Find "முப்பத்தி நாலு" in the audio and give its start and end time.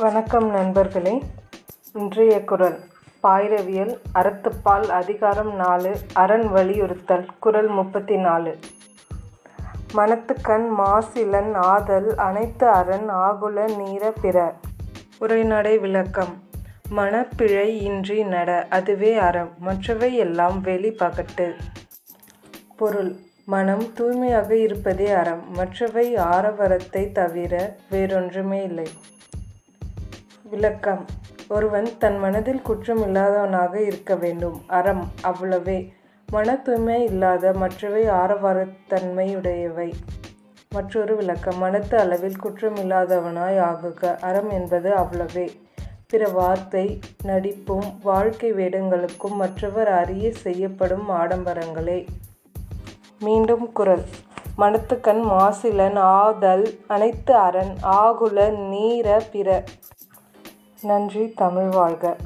7.68-8.52